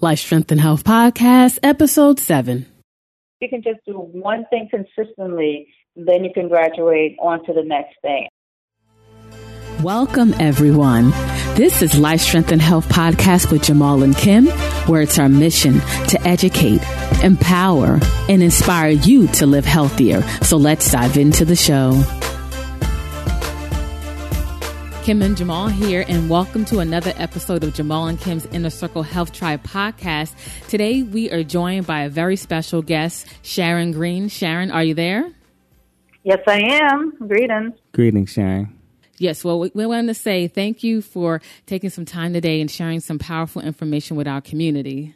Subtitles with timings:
[0.00, 2.66] Life Strength and Health Podcast, Episode 7.
[3.40, 7.94] You can just do one thing consistently, then you can graduate on to the next
[8.02, 8.28] thing.
[9.82, 11.12] Welcome, everyone.
[11.56, 14.48] This is Life Strength and Health Podcast with Jamal and Kim,
[14.86, 16.82] where it's our mission to educate,
[17.22, 20.20] empower, and inspire you to live healthier.
[20.42, 21.92] So let's dive into the show.
[25.06, 29.04] Kim and Jamal here, and welcome to another episode of Jamal and Kim's Inner Circle
[29.04, 30.34] Health Tribe podcast.
[30.66, 34.28] Today, we are joined by a very special guest, Sharon Green.
[34.28, 35.30] Sharon, are you there?
[36.24, 37.12] Yes, I am.
[37.24, 37.74] Greetings.
[37.92, 38.76] Greetings, Sharon.
[39.18, 42.68] Yes, well, we, we want to say thank you for taking some time today and
[42.68, 45.14] sharing some powerful information with our community.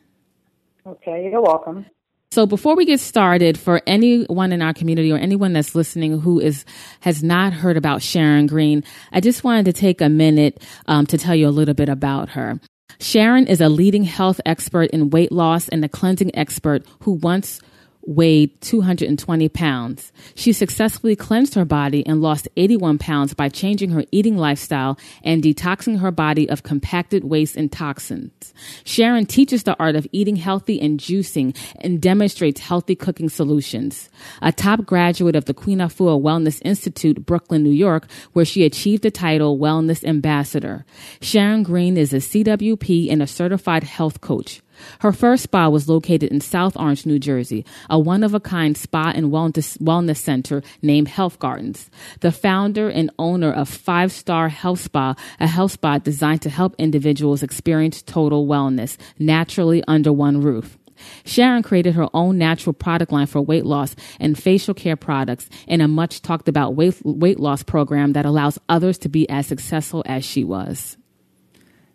[0.87, 1.84] Okay, you're welcome.
[2.33, 6.39] So before we get started, for anyone in our community or anyone that's listening who
[6.39, 6.65] is
[7.01, 11.19] has not heard about Sharon Green, I just wanted to take a minute um, to
[11.19, 12.61] tell you a little bit about her.
[13.01, 17.61] Sharon is a leading health expert in weight loss and a cleansing expert who once
[18.07, 20.12] weighed 220 pounds.
[20.34, 25.42] She successfully cleansed her body and lost 81 pounds by changing her eating lifestyle and
[25.42, 28.55] detoxing her body of compacted waste and toxins.
[28.84, 34.09] Sharon teaches the art of eating healthy and juicing and demonstrates healthy cooking solutions.
[34.42, 39.03] A top graduate of the Queen Afua Wellness Institute, Brooklyn, New York, where she achieved
[39.03, 40.85] the title Wellness Ambassador.
[41.20, 44.62] Sharon Green is a CWP and a certified health coach.
[45.00, 48.77] Her first spa was located in South Orange, New Jersey, a one of a kind
[48.77, 51.91] spa and wellness, center named Health Gardens.
[52.20, 56.75] The founder and owner of Five Star Health Spa, a health spa designed to help
[56.78, 60.78] individuals experience total wellness naturally under one roof.
[61.25, 65.83] Sharon created her own natural product line for weight loss and facial care products and
[65.83, 70.03] a much talked about weight, weight loss program that allows others to be as successful
[70.06, 70.97] as she was.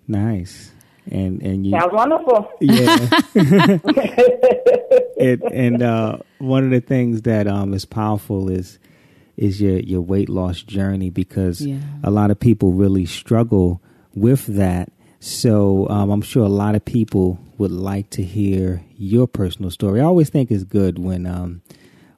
[0.08, 0.72] Nice
[1.12, 2.50] and and you sounds wonderful.
[2.60, 2.98] Yeah,
[5.18, 8.80] it, and uh, one of the things that um, is powerful is
[9.38, 11.80] is your your weight loss journey because yeah.
[12.04, 13.82] a lot of people really struggle
[14.14, 14.92] with that.
[15.20, 20.02] So um, I'm sure a lot of people would like to hear your personal story.
[20.02, 21.62] I always think it's good when um,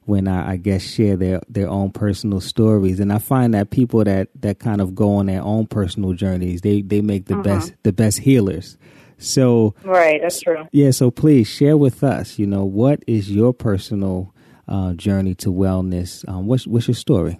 [0.08, 4.02] when I, I, guess share their their own personal stories, and I find that people
[4.04, 7.42] that that kind of go on their own personal journeys, they they make the uh-huh.
[7.42, 8.78] best the best healers.
[9.18, 10.66] So right, that's true.
[10.72, 12.38] Yeah, so please share with us.
[12.38, 14.34] You know, what is your personal
[14.66, 16.26] uh, journey to wellness?
[16.26, 17.38] Um, what's what's your story?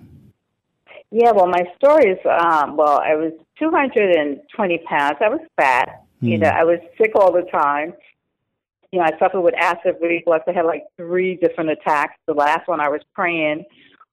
[1.11, 5.17] Yeah, well, my story is um, well, I was 220 pounds.
[5.23, 6.05] I was fat.
[6.21, 6.43] You hmm.
[6.43, 7.95] know, I was sick all the time.
[8.93, 10.45] You know, I suffered with acid reflux.
[10.49, 12.15] I had like three different attacks.
[12.27, 13.65] The last one, I was praying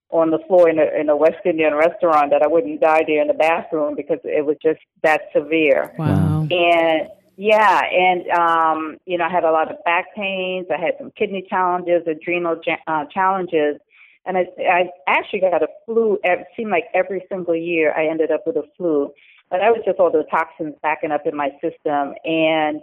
[0.09, 3.21] on the floor in a, in a West Indian restaurant that I wouldn't die there
[3.21, 5.93] in the bathroom because it was just that severe.
[5.97, 6.47] Wow.
[6.49, 10.67] And yeah, and um, you know, I had a lot of back pains.
[10.71, 13.77] I had some kidney challenges, adrenal uh, challenges,
[14.25, 16.17] and I, I actually got a flu.
[16.23, 19.11] It seemed like every single year I ended up with a flu,
[19.49, 22.13] but that was just all the toxins backing up in my system.
[22.23, 22.81] And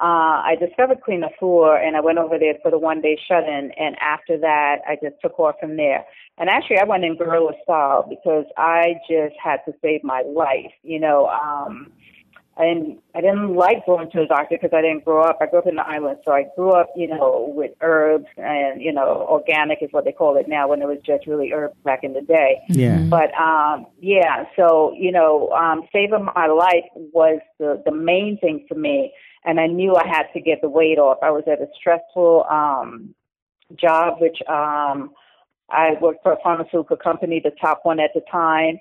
[0.00, 3.44] uh, I discovered Queen Afua, and I went over there for the one day shut
[3.44, 3.72] in.
[3.78, 6.04] And after that, I just took off from there.
[6.38, 10.72] And actually, I went in guerrilla style because I just had to save my life.
[10.82, 11.26] You know.
[11.28, 11.92] um
[12.58, 15.38] I didn't I didn't like going to the doctor because I didn't grow up.
[15.40, 18.82] I grew up in the islands, so I grew up, you know, with herbs and
[18.82, 20.66] you know, organic is what they call it now.
[20.66, 22.60] When it was just really herbs back in the day.
[22.68, 22.98] Yeah.
[23.02, 24.46] But um, yeah.
[24.56, 29.12] So you know, um, saving my life was the the main thing for me,
[29.44, 31.18] and I knew I had to get the weight off.
[31.22, 33.14] I was at a stressful um
[33.76, 35.12] job, which um,
[35.68, 38.78] I worked for a pharmaceutical company, the top one at the time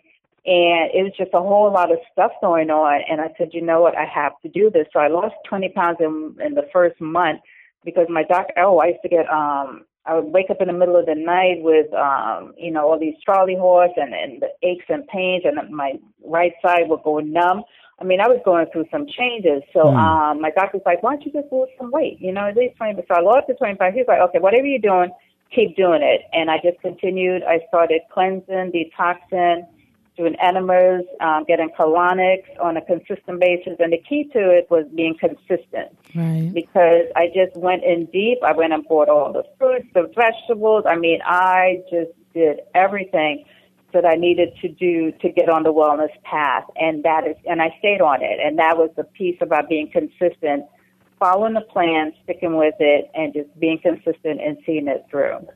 [0.48, 3.02] and it was just a whole lot of stuff going on.
[3.10, 4.88] And I said, you know what, I have to do this.
[4.94, 7.42] So I lost 20 pounds in, in the first month
[7.84, 10.74] because my doctor, oh, I used to get, um, I would wake up in the
[10.74, 14.48] middle of the night with, um, you know, all these charley horse and, and the
[14.66, 17.64] aches and pains, and my right side would go numb.
[18.00, 19.64] I mean, I was going through some changes.
[19.74, 19.98] So mm.
[19.98, 22.22] um, my doctor's like, why don't you just lose some weight?
[22.22, 23.02] You know, at least 20.
[23.08, 23.94] So I lost the 25.
[23.94, 25.10] He's like, okay, whatever you're doing,
[25.54, 26.22] keep doing it.
[26.32, 27.44] And I just continued.
[27.44, 29.68] I started cleansing, detoxing
[30.18, 33.76] doing enemas, um, getting colonics on a consistent basis.
[33.80, 35.96] And the key to it was being consistent.
[36.16, 36.52] Right.
[36.54, 38.40] Because I just went in deep.
[38.44, 40.86] I went and bought all the fruits, the vegetables.
[40.88, 43.46] I mean, I just did everything
[43.94, 46.66] that I needed to do to get on the wellness path.
[46.76, 48.40] And that is, and I stayed on it.
[48.44, 50.66] And that was the piece about being consistent,
[51.20, 55.48] following the plan, sticking with it, and just being consistent and seeing it through.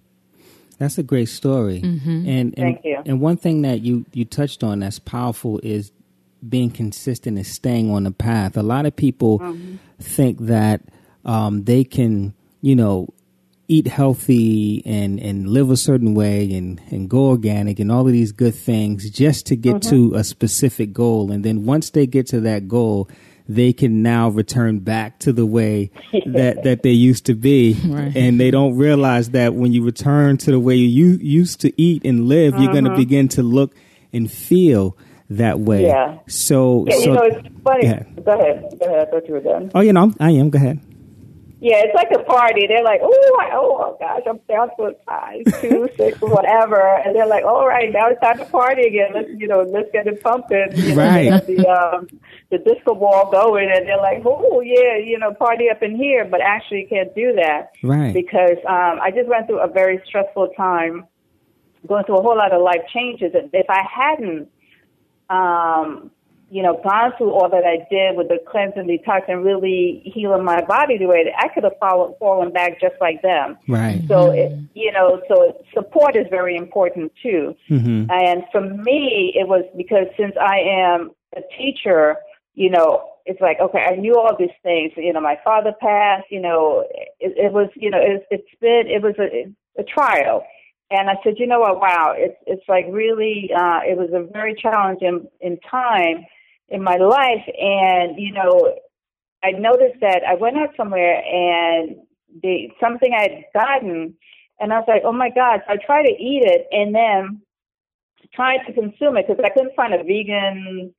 [0.77, 1.81] That's a great story.
[1.81, 2.09] Mm-hmm.
[2.09, 3.01] And, and, Thank you.
[3.05, 5.91] And one thing that you, you touched on that's powerful is
[6.47, 8.57] being consistent and staying on the path.
[8.57, 9.75] A lot of people mm-hmm.
[9.99, 10.81] think that
[11.23, 13.09] um, they can, you know,
[13.71, 18.11] eat healthy and, and live a certain way and, and go organic and all of
[18.11, 19.89] these good things just to get mm-hmm.
[19.89, 21.31] to a specific goal.
[21.31, 23.07] And then once they get to that goal,
[23.47, 25.89] they can now return back to the way
[26.25, 27.77] that, that they used to be.
[27.85, 28.15] Right.
[28.15, 32.05] And they don't realize that when you return to the way you used to eat
[32.05, 32.63] and live, mm-hmm.
[32.63, 33.73] you're going to begin to look
[34.11, 34.97] and feel
[35.29, 35.85] that way.
[35.85, 36.19] Yeah.
[36.27, 37.85] So, yeah, so, you know, it's funny.
[37.85, 38.03] Yeah.
[38.21, 38.79] Go ahead.
[38.79, 39.07] Go ahead.
[39.07, 39.71] I thought you were done.
[39.73, 40.49] Oh, you know, I am.
[40.49, 40.81] Go ahead.
[41.63, 42.65] Yeah, it's like a party.
[42.65, 47.27] They're like, oh, oh gosh, I'm down to a size two, six, whatever, and they're
[47.27, 49.11] like, all right, now it's time to party again.
[49.13, 50.69] Let's, you know, let's get it pumping.
[50.73, 51.29] You right.
[51.29, 52.07] Know, the um,
[52.49, 56.25] the disco ball going, and they're like, oh yeah, you know, party up in here,
[56.25, 57.73] but actually can't do that.
[57.83, 58.11] Right.
[58.11, 61.05] Because um, I just went through a very stressful time,
[61.87, 64.49] going through a whole lot of life changes, and if I hadn't
[65.29, 66.09] um,
[66.51, 70.43] you know, gone through all that I did with the cleansing, detox, and really healing
[70.43, 73.57] my body the way that I could have fallen, fallen back just like them.
[73.69, 74.03] Right.
[74.09, 77.55] So, it, you know, so support is very important too.
[77.69, 78.11] Mm-hmm.
[78.11, 82.17] And for me, it was because since I am a teacher,
[82.53, 84.91] you know, it's like, okay, I knew all these things.
[84.97, 86.85] You know, my father passed, you know,
[87.21, 89.49] it, it was, you know, it, it's been, it was a,
[89.79, 90.43] a trial
[90.91, 91.79] and I said, you know what?
[91.79, 96.25] Wow, it's it's like really, uh, it was a very challenging in time,
[96.71, 97.45] in my life.
[97.59, 98.75] And, you know,
[99.43, 101.97] I noticed that I went out somewhere and
[102.41, 104.15] the something I had gotten,
[104.59, 105.61] and I was like, oh my God.
[105.67, 107.41] So I tried to eat it and then
[108.33, 110.93] tried to consume it because I couldn't find a vegan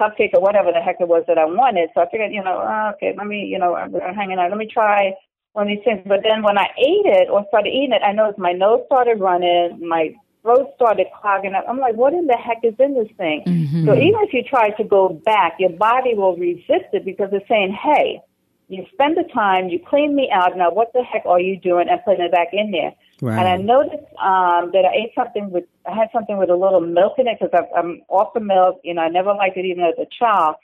[0.00, 1.90] cupcake or whatever the heck it was that I wanted.
[1.94, 4.50] So I figured, you know, oh, okay, let me, you know, I'm hanging out.
[4.50, 5.12] Let me try
[5.52, 6.00] one of these things.
[6.06, 9.20] But then when I ate it or started eating it, I noticed my nose started
[9.20, 11.64] running, my throat started clogging up.
[11.68, 13.44] I'm like, what in the heck is in this thing?
[13.46, 13.86] Mm-hmm.
[13.86, 17.48] So even if you try to go back, your body will resist it because it's
[17.48, 18.20] saying, hey,
[18.68, 20.56] you spend the time, you clean me out.
[20.56, 21.88] Now, what the heck are you doing?
[21.88, 22.92] And putting it back in there.
[23.22, 23.38] Right.
[23.38, 26.80] And I noticed um, that I ate something with, I had something with a little
[26.80, 28.80] milk in it because I'm off the milk.
[28.84, 30.56] You know, I never liked it even as a child.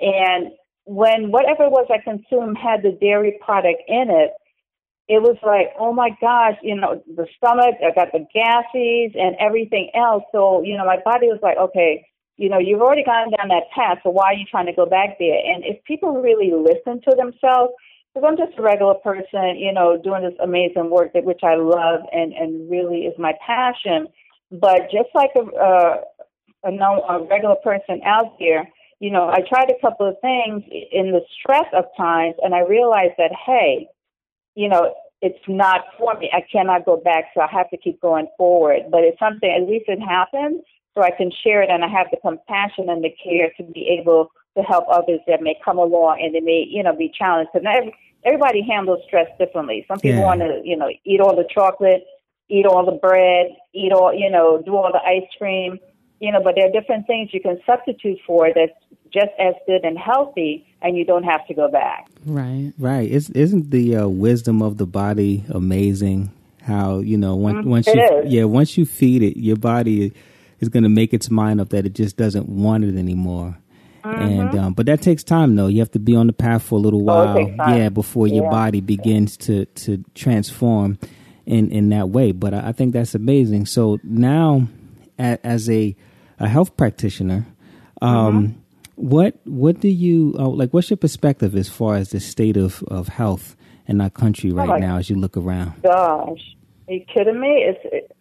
[0.00, 0.52] And
[0.84, 4.32] when whatever it was I consumed had the dairy product in it,
[5.08, 9.36] it was like, oh my gosh, you know, the stomach, I got the gases and
[9.38, 10.24] everything else.
[10.32, 12.04] So, you know, my body was like, okay,
[12.36, 14.84] you know, you've already gone down that path, so why are you trying to go
[14.84, 15.38] back there?
[15.38, 17.72] And if people really listen to themselves,
[18.12, 21.54] because I'm just a regular person, you know, doing this amazing work that which I
[21.56, 24.08] love and and really is my passion.
[24.50, 26.00] But just like a a,
[26.64, 28.68] a, a regular person out there,
[29.00, 30.62] you know, I tried a couple of things
[30.92, 33.88] in the stress of times, and I realized that hey,
[34.56, 34.92] you know,
[35.22, 36.30] it's not for me.
[36.32, 38.82] I cannot go back, so I have to keep going forward.
[38.90, 40.62] But it's something, at least it happened,
[40.94, 43.98] so I can share it and I have the compassion and the care to be
[44.00, 47.50] able to help others that may come along and they may, you know, be challenged.
[47.52, 47.94] Because every,
[48.24, 49.84] everybody handles stress differently.
[49.88, 50.24] Some people yeah.
[50.24, 52.04] want to, you know, eat all the chocolate,
[52.48, 55.78] eat all the bread, eat all, you know, do all the ice cream,
[56.20, 58.72] you know, but there are different things you can substitute for that's
[59.12, 62.06] just as good and healthy, and you don't have to go back.
[62.24, 63.08] Right, right.
[63.08, 66.32] Is, isn't the uh, wisdom of the body amazing?
[66.62, 67.70] How you know once mm-hmm.
[67.70, 68.32] once it you is.
[68.32, 70.12] yeah once you feed it, your body
[70.58, 73.56] is going to make its mind up that it just doesn't want it anymore.
[74.02, 74.22] Mm-hmm.
[74.22, 75.68] And um, but that takes time though.
[75.68, 78.44] You have to be on the path for a little while, oh, yeah, before your
[78.44, 78.50] yeah.
[78.50, 80.98] body begins to to transform
[81.44, 82.32] in in that way.
[82.32, 83.66] But I, I think that's amazing.
[83.66, 84.66] So now,
[85.18, 85.96] as a
[86.38, 87.46] a health practitioner,
[88.02, 88.60] um, mm-hmm.
[88.96, 90.70] what what do you uh, like?
[90.72, 94.68] What's your perspective as far as the state of, of health in our country right
[94.68, 95.82] oh now as you look around?
[95.82, 96.56] Gosh,
[96.88, 97.64] are you kidding me?
[97.68, 98.14] It's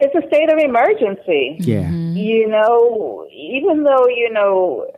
[0.00, 1.56] it's a state of emergency.
[1.60, 2.16] Yeah, mm-hmm.
[2.16, 4.90] you know, even though you know.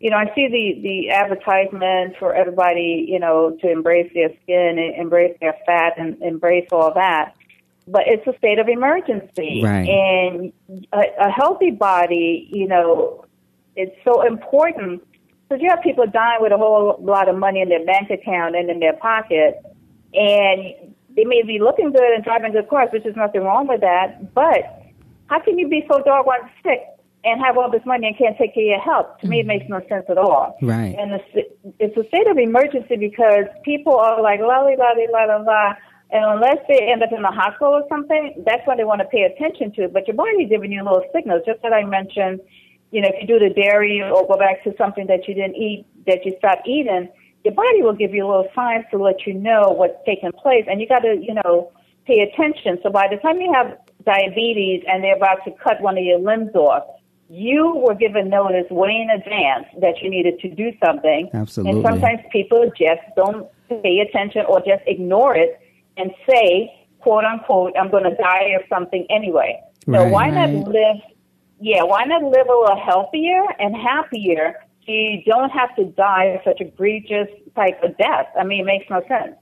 [0.00, 4.78] You know, I see the the advertisement for everybody, you know, to embrace their skin,
[4.98, 7.32] embrace their fat, and embrace all that
[7.86, 9.62] but it's a state of emergency.
[9.62, 9.88] Right.
[9.88, 10.52] And
[10.92, 13.24] a, a healthy body, you know,
[13.76, 15.02] it's so important
[15.48, 18.56] because you have people dying with a whole lot of money in their bank account
[18.56, 19.60] and in their pocket,
[20.14, 23.80] and they may be looking good and driving good cars, which is nothing wrong with
[23.80, 24.32] that.
[24.34, 24.82] But
[25.26, 26.80] how can you be so doggone sick
[27.24, 29.06] and have all this money and can't take care of your health?
[29.18, 29.30] To mm-hmm.
[29.30, 30.56] me, it makes no sense at all.
[30.62, 30.96] Right.
[30.98, 31.48] And it's,
[31.78, 35.74] it's a state of emergency because people are like la la la la la la
[36.14, 39.04] and unless they end up in the hospital or something, that's when they want to
[39.06, 39.88] pay attention to.
[39.88, 42.38] But your body's giving you little signals, just that I mentioned.
[42.92, 45.56] You know, if you do the dairy or go back to something that you didn't
[45.56, 47.08] eat, that you stopped eating,
[47.42, 50.64] your body will give you little signs to let you know what's taking place.
[50.70, 51.72] And you got to, you know,
[52.06, 52.78] pay attention.
[52.84, 56.20] So by the time you have diabetes and they're about to cut one of your
[56.20, 56.84] limbs off,
[57.28, 61.28] you were given notice way in advance that you needed to do something.
[61.34, 61.80] Absolutely.
[61.80, 65.58] And sometimes people just don't pay attention or just ignore it
[65.96, 69.60] and say, quote unquote, I'm going to die of something anyway.
[69.86, 69.98] Right.
[69.98, 70.96] So why not live,
[71.60, 74.54] yeah, why not live a little healthier and happier
[74.86, 78.26] so you don't have to die of such egregious type of death?
[78.38, 79.36] I mean, it makes no sense.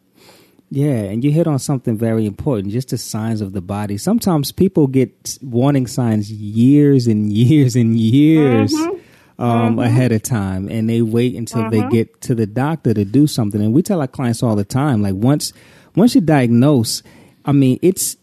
[0.75, 3.99] Yeah, and you hit on something very important, just the signs of the body.
[3.99, 8.99] Sometimes people get warning signs years and years and years mm-hmm.
[9.39, 9.81] Um, mm-hmm.
[9.81, 11.91] ahead of time, and they wait until mm-hmm.
[11.91, 13.61] they get to the doctor to do something.
[13.61, 15.53] And we tell our clients all the time, like once
[15.95, 17.03] once you diagnose,
[17.45, 18.17] I mean, it's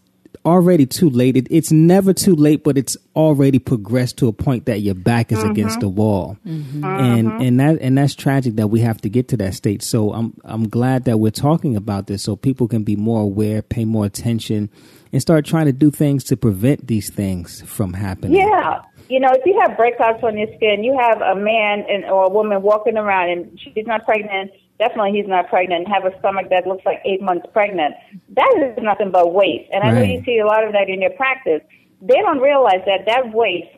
[0.44, 1.36] already too late.
[1.36, 5.32] It, it's never too late, but it's already progressed to a point that your back
[5.32, 5.50] is mm-hmm.
[5.50, 6.84] against the wall, mm-hmm.
[6.84, 7.40] and mm-hmm.
[7.42, 9.82] and that and that's tragic that we have to get to that state.
[9.82, 13.62] So I'm I'm glad that we're talking about this so people can be more aware,
[13.62, 14.70] pay more attention,
[15.12, 18.40] and start trying to do things to prevent these things from happening.
[18.40, 18.82] Yeah.
[19.08, 22.26] You know, if you have breakouts on your skin, you have a man and or
[22.26, 26.48] a woman walking around and she's not pregnant definitely he's not pregnant, have a stomach
[26.50, 27.94] that looks like eight months pregnant.
[28.30, 29.70] That is nothing but waste.
[29.72, 31.60] And I know you see a lot of that in your practice.
[32.02, 33.76] They don't realize that that waste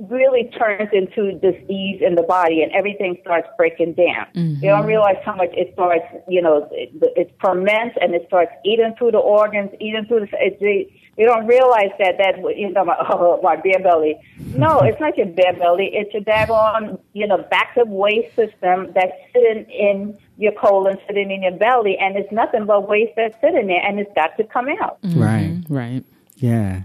[0.00, 4.26] really turns into disease in the body and everything starts breaking down.
[4.34, 4.60] Mm-hmm.
[4.60, 8.52] They don't realize how much it starts, you know, it, it ferments and it starts
[8.64, 12.70] eating through the organs, eating through the, it, they, they don't realize that, that, you
[12.70, 14.16] know, my, oh, my bare belly.
[14.54, 15.90] No, it's not your bare belly.
[15.92, 21.30] It's your daggone, you know, backed up waste system that's sitting in your colon sitting
[21.30, 24.44] in your belly, and it's nothing but waste that's sitting there, and it's got to
[24.44, 25.02] come out.
[25.02, 25.22] Mm-hmm.
[25.22, 26.04] Right, right,
[26.36, 26.84] yeah.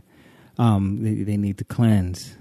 [0.58, 2.36] Um, they, they need to cleanse.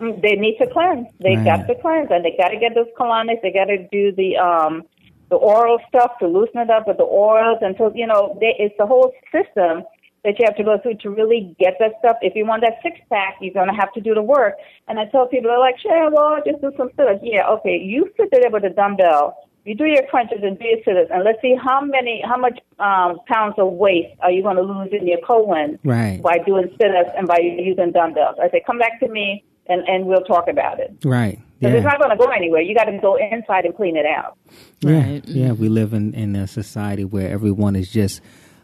[0.00, 1.06] Mm, they need to cleanse.
[1.20, 1.44] They right.
[1.44, 3.42] got to cleanse, and they got to get those colonics.
[3.42, 4.84] They got to do the um,
[5.28, 8.54] the oral stuff to loosen it up with the oils and so you know they,
[8.58, 9.82] it's the whole system
[10.22, 12.16] that you have to go through to really get that stuff.
[12.22, 14.54] If you want that six pack, you're gonna have to do the work.
[14.88, 17.20] And I tell people, they're like, "Sure, well, just do some sit ups.
[17.22, 17.76] Yeah, okay.
[17.76, 21.24] You sit there with a dumbbell you do your crunches and do your sit-ups, and
[21.24, 24.90] let's see how many, how much um, pounds of waste are you going to lose
[24.92, 26.20] in your colon right.
[26.22, 28.36] by doing sit-ups and by using dumbbells.
[28.42, 30.94] I say, come back to me and, and we'll talk about it.
[31.04, 31.40] Right.
[31.58, 31.78] Because yeah.
[31.78, 32.60] it's not going to go anywhere.
[32.60, 34.36] You got to go inside and clean it out.
[34.80, 35.02] Yeah.
[35.02, 35.24] Right.
[35.26, 35.52] Yeah.
[35.52, 38.20] We live in, in a society where everyone is just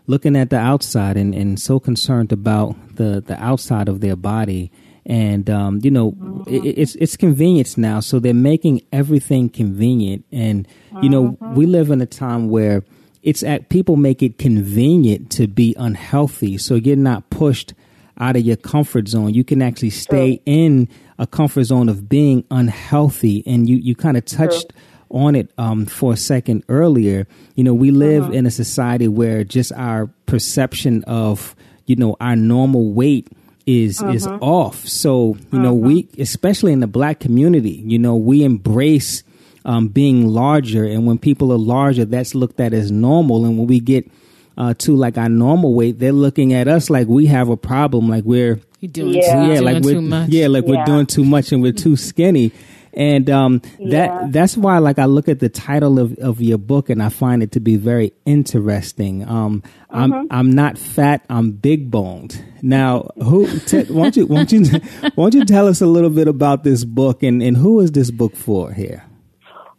[0.06, 4.70] looking at the outside and, and so concerned about the, the outside of their body
[5.06, 6.42] and um, you know mm-hmm.
[6.52, 10.66] it, it's it's convenience now so they're making everything convenient and
[11.02, 11.54] you know mm-hmm.
[11.54, 12.82] we live in a time where
[13.22, 17.74] it's at people make it convenient to be unhealthy so you're not pushed
[18.18, 20.42] out of your comfort zone you can actually stay True.
[20.46, 20.88] in
[21.18, 25.20] a comfort zone of being unhealthy and you you kind of touched True.
[25.20, 28.34] on it um, for a second earlier you know we live mm-hmm.
[28.34, 33.28] in a society where just our perception of you know our normal weight
[33.70, 34.12] is uh-huh.
[34.12, 34.86] is off.
[34.86, 35.86] So you know, uh-huh.
[35.86, 39.22] we especially in the black community, you know, we embrace
[39.64, 43.44] um, being larger, and when people are larger, that's looked at as normal.
[43.44, 44.10] And when we get
[44.56, 48.08] uh, to like our normal weight, they're looking at us like we have a problem,
[48.08, 50.28] like we're doing yeah, too, yeah like we're much.
[50.30, 50.70] yeah, like yeah.
[50.70, 52.52] we're doing too much and we're too skinny.
[52.92, 53.90] And um, yeah.
[53.90, 57.08] that that's why, like, I look at the title of, of your book and I
[57.08, 59.26] find it to be very interesting.
[59.28, 60.26] Um, I'm mm-hmm.
[60.30, 61.24] I'm not fat.
[61.28, 62.44] I'm big boned.
[62.62, 63.46] Now, who?
[63.60, 64.64] T- won't you won't you
[65.16, 68.10] won't you tell us a little bit about this book and and who is this
[68.10, 69.04] book for here?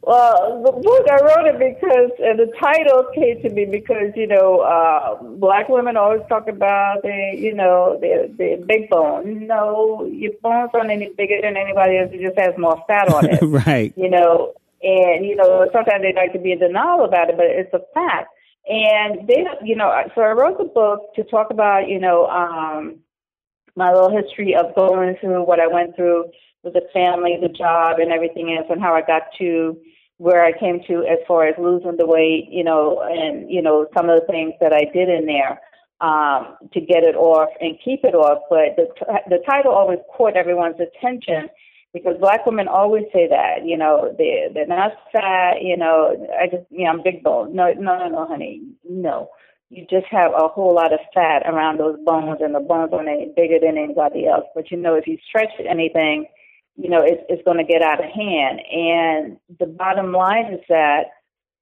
[0.03, 4.25] Well, the book I wrote it because uh, the title came to me because you
[4.25, 9.45] know uh, black women always talk about the you know the the big bone.
[9.45, 12.09] No, your bones aren't any bigger than anybody else.
[12.13, 13.39] It just has more fat on it.
[13.67, 13.93] right.
[13.95, 17.45] You know, and you know sometimes they like to be in denial about it, but
[17.45, 18.29] it's a fact.
[18.67, 23.01] And they, you know, so I wrote the book to talk about you know um,
[23.75, 26.31] my little history of going through what I went through
[26.63, 29.77] with the family, the job, and everything else, and how I got to
[30.17, 33.87] where I came to as far as losing the weight, you know, and you know
[33.95, 35.59] some of the things that I did in there
[36.01, 38.43] um, to get it off and keep it off.
[38.49, 38.87] But the
[39.29, 41.49] the title always caught everyone's attention
[41.93, 46.15] because black women always say that, you know, they they're not fat, you know.
[46.39, 47.55] I just, you know, I'm big bone.
[47.55, 49.29] No, no, no, no, honey, no.
[49.69, 53.07] You just have a whole lot of fat around those bones, and the bones aren't
[53.07, 54.45] any bigger than anybody else.
[54.53, 56.25] But you know, if you stretch anything
[56.75, 58.61] you know, it's, it's going to get out of hand.
[58.71, 61.05] And the bottom line is that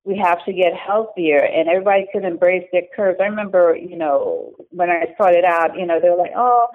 [0.05, 3.19] we have to get healthier and everybody could embrace their curves.
[3.21, 6.67] I remember, you know, when I started out, you know, they were like, oh,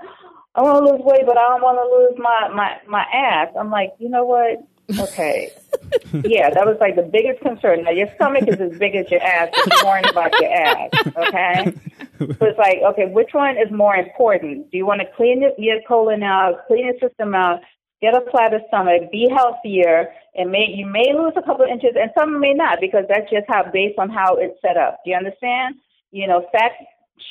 [0.54, 3.48] I want to lose weight, but I don't want to lose my, my, my ass.
[3.58, 4.64] I'm like, you know what?
[5.00, 5.50] Okay.
[6.24, 7.84] yeah, that was like the biggest concern.
[7.84, 11.72] Now, your stomach is as big as your ass, you're worrying about your ass, okay?
[12.20, 14.70] So it's like, okay, which one is more important?
[14.70, 17.60] Do you want to clean your, your colon out, clean your system out,
[18.00, 21.96] get a flatter stomach, be healthier, and may you may lose a couple of inches,
[22.00, 25.00] and some may not because that's just how based on how it's set up.
[25.04, 25.76] Do you understand?
[26.10, 26.72] You know, fat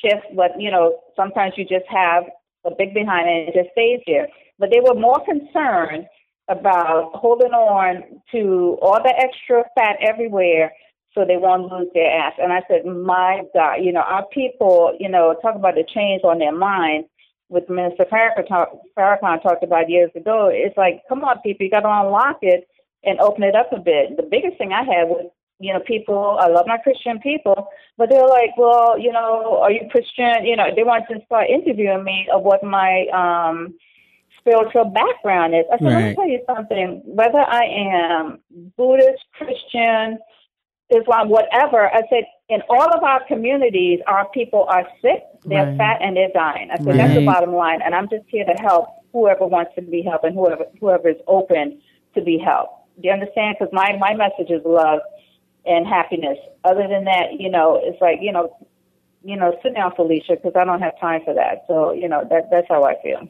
[0.01, 2.24] shifts, but you know sometimes you just have
[2.65, 4.27] a big behind and it just stays there.
[4.60, 6.08] But they were more concerned
[6.50, 10.72] about holding on to all the extra fat everywhere
[11.13, 12.34] so they won't lose their ass.
[12.41, 16.24] And I said, my God, you know, our people, you know, talk about the change
[16.24, 17.05] on their mind
[17.53, 20.50] with Minister Farrakhan, talk, Farrakhan talked about years ago.
[20.51, 22.67] It's like, come on, people, you got to unlock it
[23.03, 24.17] and open it up a bit.
[24.17, 25.29] The biggest thing I had was,
[25.60, 27.67] you know, people, I love my Christian people,
[27.98, 30.45] but they're like, well, you know, are you Christian?
[30.45, 33.75] You know, they want to start interviewing me of what my, um,
[34.39, 35.63] spiritual background is.
[35.72, 35.93] I said, right.
[35.93, 37.01] let me tell you something.
[37.05, 38.39] Whether I am
[38.75, 40.19] Buddhist, Christian,
[40.93, 45.77] Islam, whatever, I said, in all of our communities, our people are sick, they're right.
[45.77, 46.69] fat, and they're dying.
[46.71, 46.97] I said, right.
[46.97, 47.81] that's the bottom line.
[47.83, 51.17] And I'm just here to help whoever wants to be helped and whoever, whoever is
[51.27, 51.81] open
[52.15, 52.73] to be helped.
[53.01, 53.55] Do you understand?
[53.59, 55.00] Because my, my message is love
[55.65, 56.38] and happiness.
[56.63, 58.55] Other than that, you know, it's like, you know,
[59.23, 61.63] you know, sit down, Felicia, because I don't have time for that.
[61.67, 63.29] So, you know, that that's how I feel.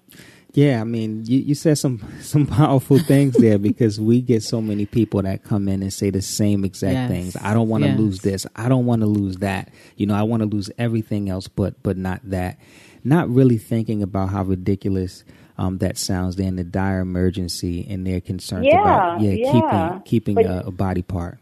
[0.53, 4.61] Yeah, I mean, you, you said some some powerful things there because we get so
[4.61, 7.09] many people that come in and say the same exact yes.
[7.09, 7.37] things.
[7.37, 7.99] I don't want to yes.
[7.99, 8.45] lose this.
[8.55, 9.71] I don't want to lose that.
[9.97, 12.59] You know, I want to lose everything else, but but not that.
[13.03, 15.23] Not really thinking about how ridiculous
[15.57, 16.35] um, that sounds.
[16.35, 19.51] They're in the dire emergency and they're concerned yeah, about yeah, yeah.
[19.51, 21.39] keeping keeping a, a body part.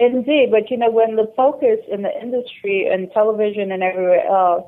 [0.00, 4.64] Indeed, but you know when the focus in the industry and television and everywhere else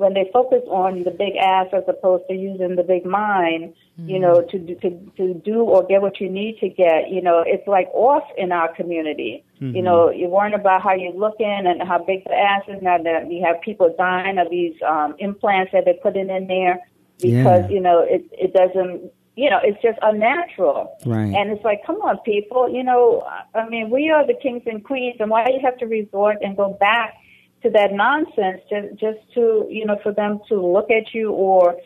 [0.00, 4.08] when they focus on the big ass as opposed to using the big mind, mm-hmm.
[4.08, 7.44] you know, to to to do or get what you need to get, you know,
[7.46, 9.44] it's like off in our community.
[9.60, 9.76] Mm-hmm.
[9.76, 12.80] You know, you're worrying about how you're looking and how big the ass is.
[12.80, 16.80] Now that you have people dying of these um, implants that they're putting in there
[17.20, 17.68] because yeah.
[17.68, 19.12] you know it it doesn't.
[19.36, 20.98] You know, it's just unnatural.
[21.06, 21.32] Right.
[21.32, 22.68] And it's like, come on, people.
[22.68, 23.22] You know,
[23.54, 26.38] I mean, we are the kings and queens, and why do you have to resort
[26.42, 27.14] and go back
[27.62, 31.76] to that nonsense just just to you know for them to look at you or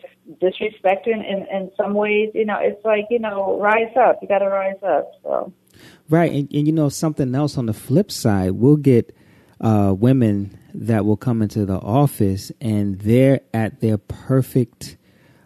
[0.40, 4.18] disrespect you in, in, in some ways you know it's like you know rise up.
[4.22, 5.53] You got to rise up so.
[6.09, 9.14] Right and, and you know something else on the flip side we'll get
[9.61, 14.96] uh, women that will come into the office and they're at their perfect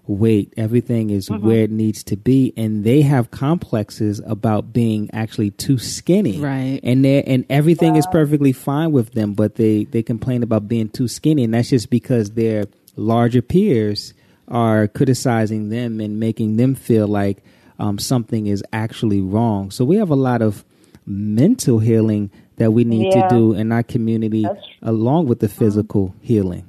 [0.09, 0.53] weight.
[0.57, 1.47] Everything is mm-hmm.
[1.47, 6.39] where it needs to be, and they have complexes about being actually too skinny.
[6.39, 6.81] Right.
[6.83, 7.99] And they and everything wow.
[7.99, 11.71] is perfectly fine with them, but they they complain about being too skinny, and that's
[11.71, 12.65] just because their
[12.97, 14.15] larger peers
[14.49, 17.45] are criticizing them and making them feel like
[17.79, 19.71] um, something is actually wrong.
[19.71, 20.65] So we have a lot of
[21.07, 23.29] mental healing that we need yeah.
[23.29, 24.47] to do in our community,
[24.83, 26.27] along with the physical mm-hmm.
[26.27, 26.69] healing.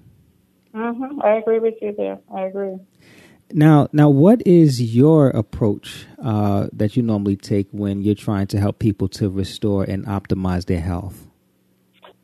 [0.73, 1.21] Mm-hmm.
[1.23, 2.19] I agree with you there.
[2.33, 2.77] I agree.
[3.51, 8.59] Now, now, what is your approach uh, that you normally take when you're trying to
[8.59, 11.27] help people to restore and optimize their health?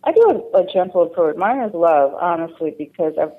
[0.03, 0.21] I do
[0.53, 1.35] a, a gentle approach.
[1.35, 3.31] Mine is love, honestly, because I've,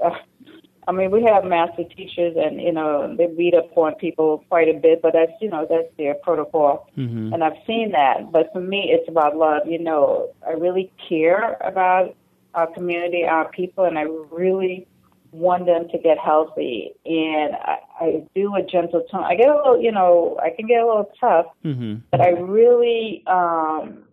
[0.89, 4.69] I mean, we have master teachers, and you know, they beat up on people quite
[4.69, 7.33] a bit, but that's you know, that's their protocol, mm-hmm.
[7.33, 8.31] and I've seen that.
[8.31, 9.63] But for me, it's about love.
[9.67, 12.15] You know, I really care about
[12.55, 14.87] our community, our people, and I really
[15.33, 16.93] want them to get healthy.
[17.05, 19.25] And I, I do a gentle tone.
[19.25, 21.97] I get a little, you know, I can get a little tough, mm-hmm.
[22.11, 24.05] but I really, um,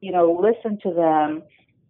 [0.00, 1.42] you know, listen to them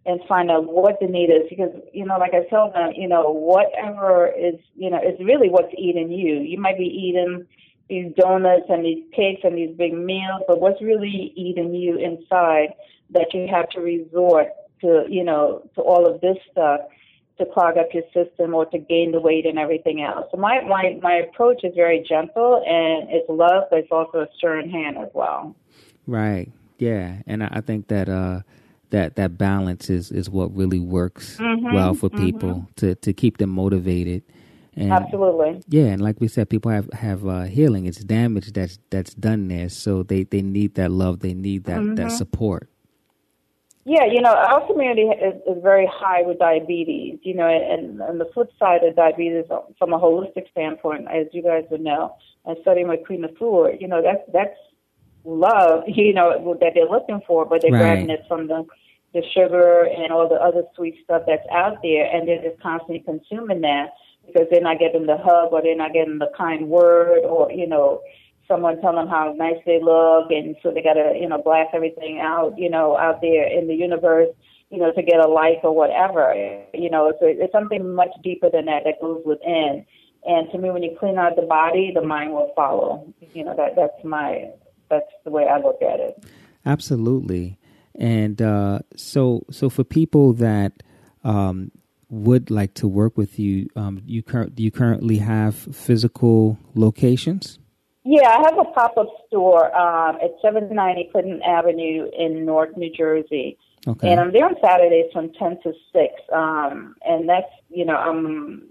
[0.05, 3.07] and find out what the need is because you know like i tell them you
[3.07, 7.47] know whatever is you know is really what's eating you you might be eating
[7.89, 12.75] these donuts and these cakes and these big meals but what's really eating you inside
[13.11, 14.49] that you have to resort
[14.81, 16.81] to you know to all of this stuff
[17.38, 20.27] to clog up your system or to gain the weight and everything else.
[20.31, 24.29] So my, my, my approach is very gentle and it's love, but it's also a
[24.37, 25.55] stern hand as well.
[26.07, 26.51] Right.
[26.79, 27.23] Yeah.
[27.27, 28.40] And I, I think that, uh,
[28.90, 31.75] that, that balance is, is what really works mm-hmm.
[31.75, 32.25] well for mm-hmm.
[32.25, 32.73] people mm-hmm.
[32.77, 34.23] to, to keep them motivated.
[34.75, 35.62] And, Absolutely.
[35.68, 37.85] Yeah, and like we said, people have have uh, healing.
[37.85, 41.21] It's damage that's that's done there, so they, they need that love.
[41.21, 41.97] They need that mm-hmm.
[41.97, 42.71] that support.
[43.85, 48.21] Yeah, you know, our community is, is very high with diabetes, you know, and, and
[48.21, 49.45] the flip side of diabetes
[49.77, 52.14] from a holistic standpoint, as you guys would know,
[52.45, 54.57] and studying with Queen of Afua, you know, that's, that's
[55.25, 57.81] love, you know, that they're looking for, but they're right.
[57.81, 58.64] grabbing it from the,
[59.14, 63.01] the sugar and all the other sweet stuff that's out there, and they're just constantly
[63.01, 63.95] consuming that
[64.27, 67.66] because they're not getting the hug or they're not getting the kind word or, you
[67.66, 68.01] know,
[68.53, 71.71] someone tell them how nice they look, and so they got to you know blast
[71.73, 74.29] everything out you know out there in the universe
[74.71, 76.35] you know to get a like or whatever
[76.75, 79.85] you know so it's something much deeper than that that goes within
[80.25, 83.12] And to me, when you clean out the body, the mind will follow.
[83.35, 84.51] You know that that's my
[84.88, 86.25] that's the way I look at it.
[86.65, 87.59] Absolutely.
[87.95, 90.83] And uh, so, so for people that
[91.25, 91.71] um,
[92.09, 97.59] would like to work with you, um, you cur- do you currently have physical locations?
[98.05, 102.91] Yeah, I have a pop up store um, at 790 Clinton Avenue in North New
[102.91, 103.59] Jersey.
[103.87, 104.11] Okay.
[104.11, 106.15] And I'm there on Saturdays from 10 to 6.
[106.33, 108.65] Um, and that's, you know, um,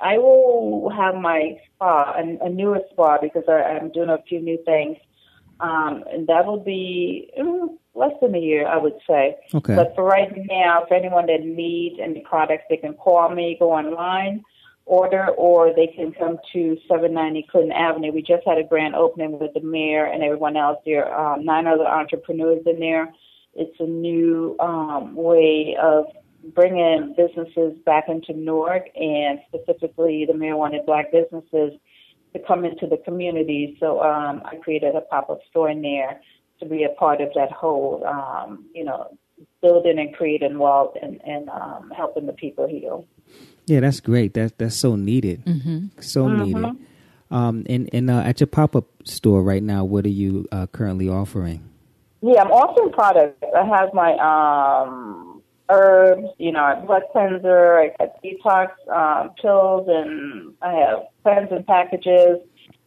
[0.00, 4.40] I will have my spa, a, a newer spa, because I, I'm doing a few
[4.40, 4.98] new things.
[5.60, 9.36] Um, and that will be mm, less than a year, I would say.
[9.52, 9.74] Okay.
[9.74, 13.72] But for right now, for anyone that needs any products, they can call me, go
[13.72, 14.44] online,
[14.86, 18.12] order, or they can come to 790 Clinton Avenue.
[18.12, 21.12] We just had a grand opening with the mayor and everyone else there.
[21.18, 23.12] Um, nine other entrepreneurs in there.
[23.54, 26.06] It's a new um, way of
[26.54, 31.72] bringing businesses back into Newark, and specifically the mayor wanted black businesses
[32.34, 33.76] to come into the community.
[33.80, 36.20] So um, I created a pop-up store in there
[36.60, 39.16] to be a part of that whole, um, you know,
[39.62, 43.06] building and creating wealth and, and um, helping the people heal.
[43.66, 44.34] Yeah, that's great.
[44.34, 45.44] That that's so needed.
[45.44, 46.00] Mm-hmm.
[46.00, 46.42] So mm-hmm.
[46.42, 46.76] needed.
[47.30, 50.66] Um, and and uh, at your pop up store right now, what are you uh,
[50.66, 51.68] currently offering?
[52.20, 53.42] Yeah, I'm offering products.
[53.54, 59.30] I have my um, herbs, you know, I have blood cleanser, I got detox um,
[59.40, 62.38] pills, and I have cleansing packages.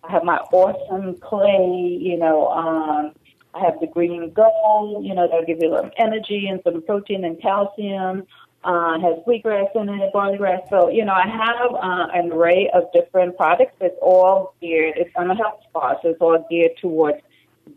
[0.03, 3.13] I have my awesome clay, you know, um,
[3.53, 7.25] I have the green gold, you know, that'll give you some energy and some protein
[7.25, 8.25] and calcium.
[8.63, 10.61] Uh, has wheatgrass in it, barley grass.
[10.69, 13.73] So, you know, I have uh, an array of different products.
[13.79, 17.19] It's all geared, it's on a health spa, so it's all geared towards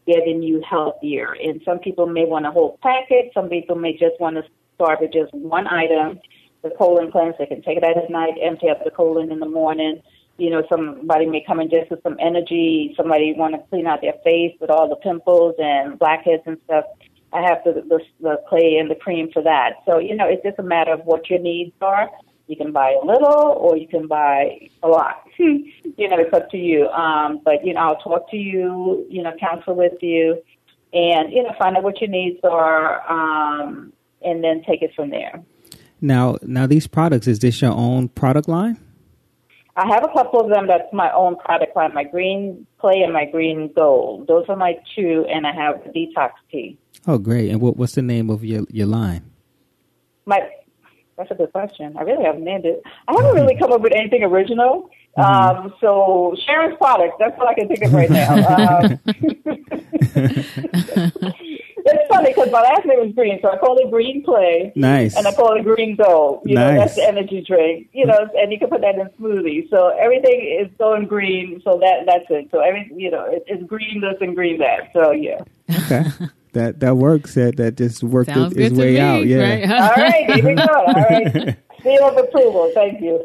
[0.07, 1.33] getting you healthier.
[1.33, 3.31] And some people may want a whole packet.
[3.35, 4.43] Some people may just want to
[4.75, 6.19] start with just one item.
[6.63, 9.39] The colon cleanse, they can take it out at night, empty out the colon in
[9.39, 10.03] the morning
[10.41, 12.95] you know, somebody may come in just with some energy.
[12.97, 16.87] Somebody want to clean out their face with all the pimples and blackheads and stuff.
[17.33, 19.83] I have the, the the clay and the cream for that.
[19.87, 22.11] So you know, it's just a matter of what your needs are.
[22.47, 25.25] You can buy a little, or you can buy a lot.
[25.39, 26.89] you know, it's up to you.
[26.89, 29.07] Um, but you know, I'll talk to you.
[29.09, 30.43] You know, counsel with you,
[30.93, 35.11] and you know, find out what your needs are, um, and then take it from
[35.11, 35.41] there.
[36.01, 38.79] Now, now these products is this your own product line?
[39.77, 43.13] I have a couple of them that's my own product line, my green clay and
[43.13, 44.27] my green gold.
[44.27, 46.77] Those are my two, and I have the detox tea.
[47.07, 47.51] Oh, great!
[47.51, 49.31] And what, what's the name of your your line?
[50.27, 50.49] My
[51.17, 51.95] that's a good question.
[51.99, 52.83] I really haven't named it.
[53.07, 54.91] I haven't really come up with anything original.
[55.19, 55.67] Mm-hmm.
[55.67, 57.19] Um, so Sharon's product.
[57.19, 58.37] That's what I can think of right now.
[58.37, 59.01] Um,
[61.85, 64.73] it's funny because my last name is Green, so I call it Green Clay.
[64.75, 65.17] Nice.
[65.17, 66.43] And I call it Green Gold.
[66.47, 66.73] You nice.
[66.73, 67.89] know, that's the energy drink.
[67.93, 69.69] You know, and you can put that in smoothies.
[69.69, 71.61] So everything is going green.
[71.65, 72.49] So that that's it.
[72.51, 74.91] So every you know, it, it's green this and green that.
[74.93, 75.41] So yeah.
[75.71, 76.05] Okay.
[76.53, 77.35] that that works.
[77.35, 79.27] That that just worked its, its way me, out.
[79.27, 79.39] Yeah.
[79.39, 79.71] Right?
[79.71, 80.31] All right.
[80.35, 80.67] Here we go.
[80.67, 81.57] All right.
[81.83, 82.71] Seal of approval.
[82.75, 83.25] Thank you.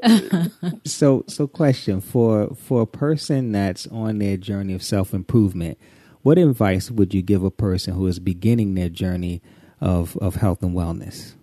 [0.85, 5.77] so so question for for a person that's on their journey of self improvement
[6.25, 9.43] what advice would you give a person who is beginning their journey
[9.79, 11.35] of, of health and wellness?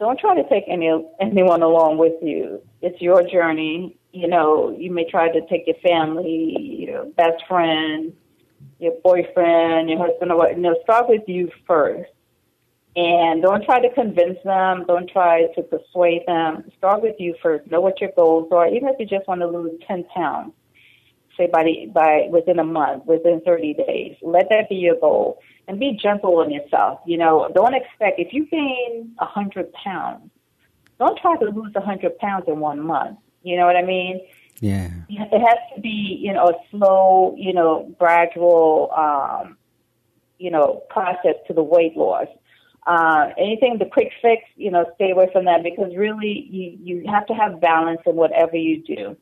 [0.00, 0.88] Don't try to take any
[1.20, 2.62] anyone along with you.
[2.80, 3.98] It's your journey.
[4.12, 8.14] You know, you may try to take your family, your best friend,
[8.78, 10.56] your boyfriend, your husband, or what.
[10.56, 12.10] You know, start with you first.
[12.96, 14.84] And don't try to convince them.
[14.88, 16.64] Don't try to persuade them.
[16.78, 17.70] Start with you first.
[17.70, 18.66] Know what your goals are.
[18.66, 20.52] Even if you just want to lose 10 pounds,
[21.36, 24.16] say by the, by within a month, within 30 days.
[24.20, 27.00] Let that be your goal, and be gentle on yourself.
[27.06, 30.30] You know, don't expect if you gain a hundred pounds,
[30.98, 33.18] don't try to lose a hundred pounds in one month.
[33.42, 34.20] You know what I mean?
[34.60, 34.90] Yeah.
[35.08, 39.56] It has to be, you know, a slow, you know, gradual, um,
[40.38, 42.28] you know, process to the weight loss.
[42.86, 47.10] Uh, anything the quick fix, you know, stay away from that because really you you
[47.10, 49.16] have to have balance in whatever you do.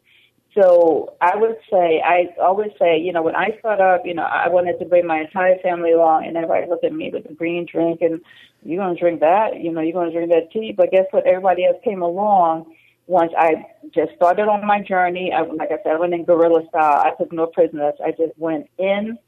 [0.59, 4.23] So I would say, I always say, you know, when I start up, you know,
[4.23, 7.35] I wanted to bring my entire family along, and everybody looked at me with the
[7.35, 8.21] green drink, and
[8.63, 10.73] you're going to drink that, you know, you're going to drink that tea.
[10.73, 11.27] But guess what?
[11.27, 12.73] Everybody else came along
[13.07, 15.33] once I just started on my journey.
[15.33, 17.03] I, like I said, I went in guerrilla style.
[17.05, 17.95] I took no prisoners.
[18.05, 19.19] I just went in,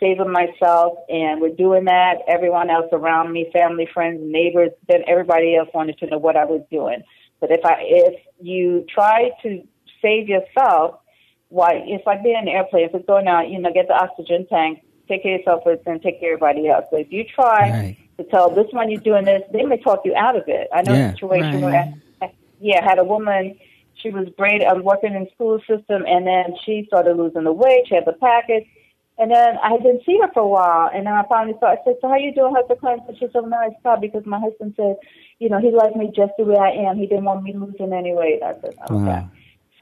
[0.00, 5.56] saving myself, and with doing that, everyone else around me, family, friends, neighbors, then everybody
[5.56, 7.02] else wanted to know what I was doing.
[7.40, 9.62] But if I, if you try to
[10.00, 10.96] save yourself,
[11.48, 12.86] why it's like being in an airplane.
[12.86, 15.82] If it's going out, you know, get the oxygen tank, take care of yourself first,
[15.86, 16.86] and take care of everybody else.
[16.90, 17.96] So if you try right.
[18.16, 20.68] to tell this one you're doing this, they may talk you out of it.
[20.74, 21.10] I know yeah.
[21.10, 21.62] a situation right.
[21.62, 21.94] where, I,
[22.62, 23.58] yeah, I had a woman
[23.94, 24.62] she was great.
[24.62, 27.84] I was working in school system, and then she started losing the weight.
[27.88, 28.66] She had the package.
[29.18, 31.66] And then I didn't see her for a while, and then I finally saw.
[31.66, 34.24] I said, "So how you doing, Husband Clinton?" And she said, "No, I stopped because
[34.24, 34.96] my husband said,
[35.38, 36.96] you know, he liked me just the way I am.
[36.96, 39.30] He didn't want me losing any weight." I said, "Okay." Wow.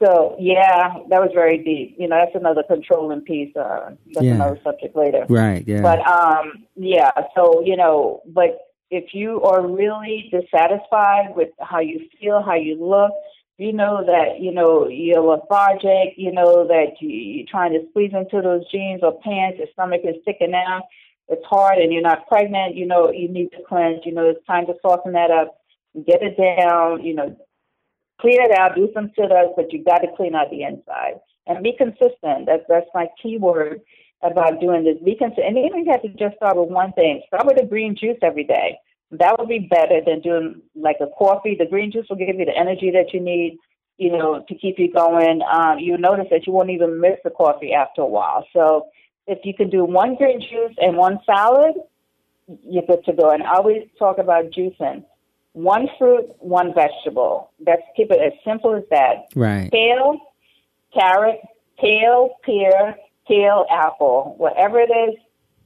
[0.03, 1.95] So yeah, that was very deep.
[1.97, 3.55] You know, that's another controlling piece.
[3.55, 4.33] Uh, that's yeah.
[4.33, 5.25] another subject later.
[5.29, 5.63] Right.
[5.65, 5.81] Yeah.
[5.81, 7.11] But um, yeah.
[7.33, 12.75] So you know, but if you are really dissatisfied with how you feel, how you
[12.75, 13.13] look,
[13.57, 18.11] you know that you know you're lethargic, you know that you, you're trying to squeeze
[18.13, 20.83] into those jeans or pants, your stomach is sticking out,
[21.29, 22.75] it's hard, and you're not pregnant.
[22.75, 24.01] You know you need to cleanse.
[24.05, 25.57] You know it's time to soften that up,
[26.05, 27.05] get it down.
[27.05, 27.37] You know,
[28.19, 31.63] clean it out, do some sit-ups, but you got to clean out the inside and
[31.63, 32.45] be consistent.
[32.45, 33.81] That's that's my key word
[34.23, 34.97] about doing this.
[34.97, 37.65] Consistent, and even if you have to just start with one thing, start with a
[37.65, 38.77] green juice every day
[39.11, 41.55] that would be better than doing like a coffee.
[41.57, 43.57] The green juice will give you the energy that you need,
[43.97, 45.41] you know, to keep you going.
[45.41, 48.45] Um, you notice that you won't even miss the coffee after a while.
[48.53, 48.87] So
[49.27, 51.75] if you can do one green juice and one salad,
[52.63, 53.31] you're good to go.
[53.31, 55.03] And I always talk about juicing.
[55.53, 57.51] One fruit, one vegetable.
[57.65, 59.27] Let's keep it as simple as that.
[59.35, 59.69] Right.
[59.69, 60.17] Kale,
[60.93, 61.41] carrot,
[61.79, 62.95] kale, pear,
[63.27, 64.35] kale, apple.
[64.37, 65.15] Whatever it is,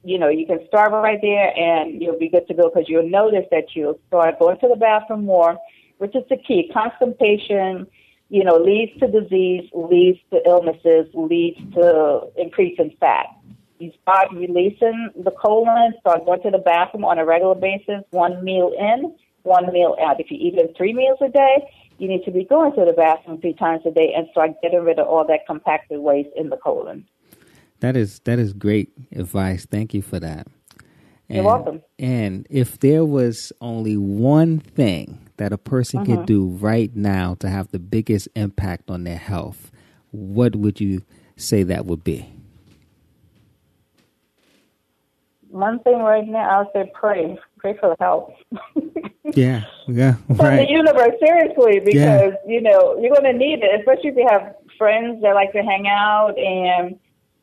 [0.04, 3.08] you know, you can start right there and you'll be good to go because you'll
[3.08, 5.58] notice that you'll start going to the bathroom more,
[5.98, 6.70] which is the key.
[6.72, 7.86] Constipation,
[8.28, 13.26] you know, leads to disease, leads to illnesses, leads to increasing fat.
[13.78, 18.42] You start releasing the colon, start going to the bathroom on a regular basis, one
[18.44, 20.20] meal in, one meal out.
[20.20, 23.40] If you're eating three meals a day, you need to be going to the bathroom
[23.40, 26.56] three times a day and start getting rid of all that compacted waste in the
[26.56, 27.06] colon.
[27.80, 29.66] That is that is great advice.
[29.66, 30.46] Thank you for that.
[31.28, 31.82] And, You're welcome.
[31.98, 36.24] And if there was only one thing that a person could mm-hmm.
[36.24, 39.70] do right now to have the biggest impact on their health,
[40.12, 41.02] what would you
[41.36, 42.30] say that would be?
[45.48, 47.38] One thing right now, I would say pray.
[47.58, 48.32] Pray for the health.
[49.34, 50.36] yeah, yeah, right.
[50.36, 52.30] From the universe, seriously, because yeah.
[52.46, 55.62] you know you're going to need it, especially if you have friends that like to
[55.62, 56.98] hang out and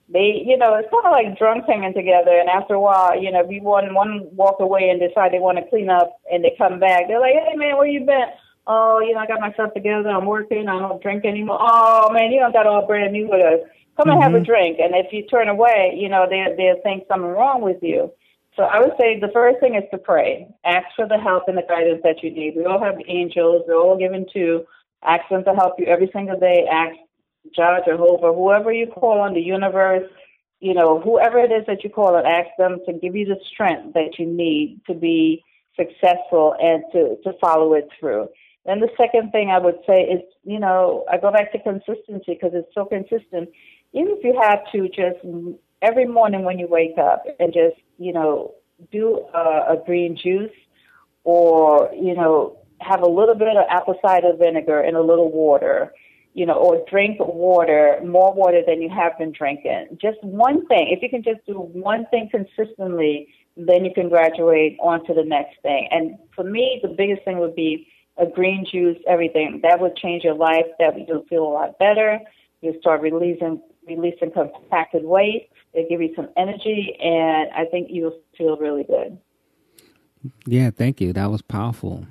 [0.09, 2.37] they, you know, it's kind of like drunks hanging together.
[2.37, 5.39] And after a while, you know, if you one one walk away and decide they
[5.39, 8.27] want to clean up, and they come back, they're like, "Hey man, where you been?"
[8.65, 10.09] Oh, you know, I got myself together.
[10.09, 10.67] I'm working.
[10.67, 11.59] I don't drink anymore.
[11.59, 13.59] Oh man, you don't got all brand new with us.
[13.97, 14.23] Come and mm-hmm.
[14.23, 14.45] have a mm-hmm.
[14.45, 14.79] drink.
[14.79, 18.11] And if you turn away, you know, they they'll think something wrong with you.
[18.55, 20.47] So I would say the first thing is to pray.
[20.63, 22.55] Ask for the help and the guidance that you need.
[22.55, 23.63] We all have angels.
[23.65, 24.65] They're all given to.
[25.03, 26.65] Ask them to help you every single day.
[26.71, 26.95] Ask
[27.51, 30.09] Jah, Jehovah, whoever you call on the universe,
[30.59, 33.39] you know, whoever it is that you call and ask them to give you the
[33.51, 35.43] strength that you need to be
[35.75, 38.29] successful and to, to follow it through.
[38.65, 42.33] Then the second thing I would say is, you know, I go back to consistency
[42.33, 43.49] because it's so consistent.
[43.91, 45.19] Even if you have to just
[45.81, 48.53] every morning when you wake up and just, you know,
[48.91, 50.51] do a, a green juice
[51.25, 55.93] or, you know, have a little bit of apple cider vinegar in a little water
[56.33, 59.97] you know, or drink water, more water than you have been drinking.
[60.01, 60.87] Just one thing.
[60.89, 65.23] If you can just do one thing consistently, then you can graduate on to the
[65.23, 65.87] next thing.
[65.91, 69.59] And for me, the biggest thing would be a green juice, everything.
[69.63, 70.65] That would change your life.
[70.79, 72.19] That would you'll feel a lot better.
[72.61, 75.49] You'll start releasing releasing compacted weight.
[75.73, 79.17] It'll give you some energy, and I think you'll feel really good.
[80.45, 81.13] Yeah, thank you.
[81.13, 82.07] That was powerful.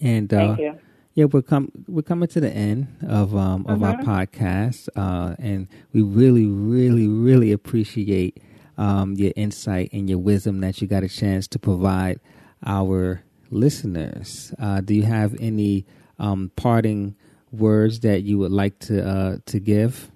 [0.00, 0.80] And uh, thank you
[1.14, 4.10] yeah, we're come we're coming to the end of um of our mm-hmm.
[4.10, 8.40] podcast, uh, and we really, really, really appreciate
[8.78, 12.20] um your insight and your wisdom that you got a chance to provide
[12.64, 14.54] our listeners.
[14.58, 15.84] Uh, do you have any
[16.18, 17.16] um parting
[17.50, 20.10] words that you would like to uh to give?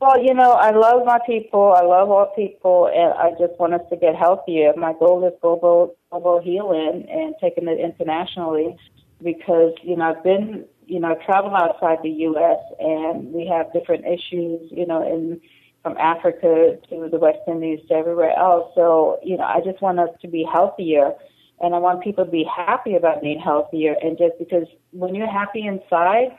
[0.00, 1.74] Well, you know, I love my people.
[1.76, 4.72] I love all people, and I just want us to get healthier.
[4.76, 8.76] My goal is global global healing and taking it internationally
[9.22, 12.58] because you know I've been you know travel outside the U.S.
[12.78, 15.40] and we have different issues you know in
[15.82, 18.72] from Africa to the West Indies to everywhere else.
[18.74, 21.12] So you know I just want us to be healthier,
[21.60, 23.96] and I want people to be happy about being healthier.
[24.02, 26.36] And just because when you're happy inside,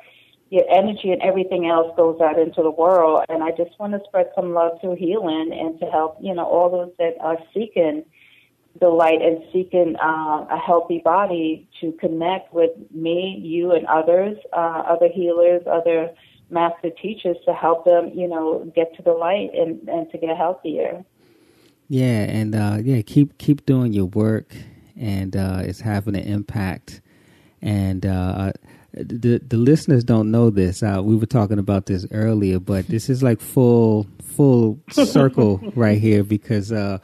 [0.49, 3.25] your energy and everything else goes out into the world.
[3.27, 6.45] And I just want to spread some love through healing and to help you know
[6.45, 8.05] all those that are seeking
[8.79, 14.37] the light and seeking uh, a healthy body to connect with me, you, and others,
[14.51, 16.09] uh, other healers, other
[16.49, 20.35] master teachers to help them, you know, get to the light and, and to get
[20.35, 21.03] healthier.
[21.87, 24.55] Yeah, and uh, yeah, keep keep doing your work,
[24.97, 27.01] and uh, it's having an impact.
[27.61, 28.53] And uh,
[28.93, 30.81] the the listeners don't know this.
[30.81, 35.99] Uh, we were talking about this earlier, but this is like full full circle right
[35.99, 36.99] here because uh,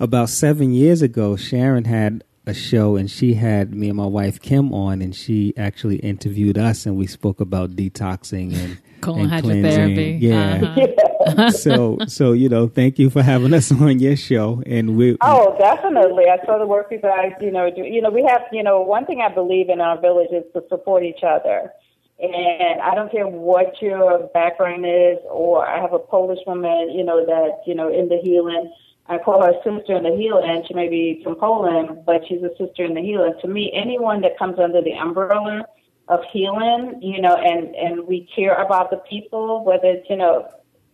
[0.00, 4.40] about seven years ago, Sharon had a show and she had me and my wife
[4.40, 10.20] Kim on, and she actually interviewed us, and we spoke about detoxing and colon hydrotherapy.
[10.20, 10.74] Yeah.
[11.20, 11.50] Uh-huh.
[11.50, 15.16] so so you know, thank you for having us on your show, and we.
[15.20, 16.24] Oh, definitely.
[16.24, 17.82] I saw the work you guys, you know, do.
[17.82, 20.62] You know, we have, you know, one thing I believe in our village is to
[20.68, 21.72] support each other.
[22.20, 27.04] And I don't care what your background is, or I have a Polish woman, you
[27.04, 28.72] know, that, you know, in the healing.
[29.08, 30.64] I call her sister in the healing.
[30.68, 33.34] She may be from Poland, but she's a sister in the healing.
[33.40, 35.64] To me, anyone that comes under the umbrella
[36.08, 40.48] of healing, you know, and, and we care about the people, whether it's, you know,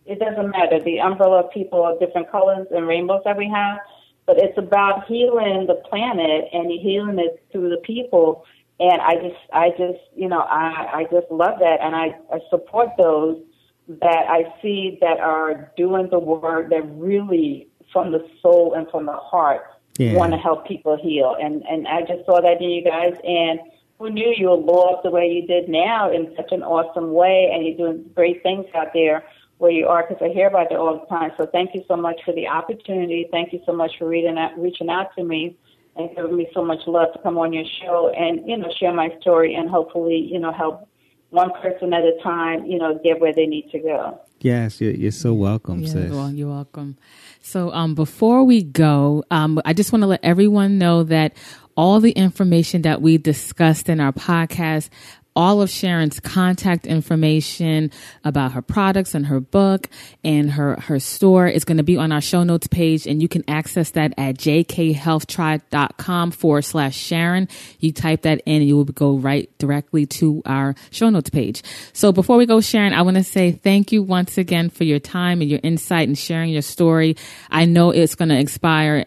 [0.05, 0.79] it doesn't matter.
[0.81, 3.79] The umbrella of people of different colors and rainbows that we have,
[4.25, 8.45] but it's about healing the planet and healing it through the people.
[8.79, 12.39] And I just, I just, you know, I, I just love that, and I, I
[12.49, 13.41] support those
[13.87, 19.05] that I see that are doing the work that really, from the soul and from
[19.05, 19.63] the heart,
[19.97, 20.13] yeah.
[20.13, 21.35] want to help people heal.
[21.39, 23.59] And and I just saw that in you guys, and
[23.99, 27.13] who knew you would blow up the way you did now in such an awesome
[27.13, 29.23] way, and you're doing great things out there
[29.57, 31.31] where you are because I hear about it all the time.
[31.37, 33.27] So thank you so much for the opportunity.
[33.31, 35.57] Thank you so much for reading out, reaching out to me
[35.95, 38.93] and giving me so much love to come on your show and you know share
[38.93, 40.87] my story and hopefully you know help
[41.29, 44.19] one person at a time you know get where they need to go.
[44.41, 46.11] Yes, you're, you're so welcome, yeah, sis.
[46.11, 46.97] Well, you're welcome.
[47.45, 51.37] So, um, before we go, um, I just want to let everyone know that
[51.77, 54.89] all the information that we discussed in our podcast
[55.35, 57.91] all of Sharon's contact information
[58.23, 59.89] about her products and her book
[60.23, 63.05] and her, her store is going to be on our show notes page.
[63.05, 67.47] And you can access that at jkhealthtribe.com forward slash Sharon.
[67.79, 71.61] You type that in and you will go right directly to our show notes page.
[71.93, 74.99] So before we go, Sharon, I want to say thank you once again for your
[74.99, 77.17] time and your insight and sharing your story.
[77.49, 79.05] I know it's going to inspire